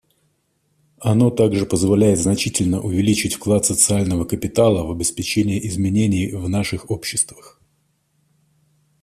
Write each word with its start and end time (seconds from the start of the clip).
Оно 1.01 1.29
также 1.29 1.67
позволяет 1.67 2.17
значительно 2.17 2.81
увеличить 2.81 3.35
вклад 3.35 3.67
социального 3.67 4.25
капитала 4.25 4.83
в 4.83 4.89
обеспечение 4.91 5.67
изменений 5.67 6.31
в 6.31 6.49
наших 6.49 6.89
обществах. 6.89 7.61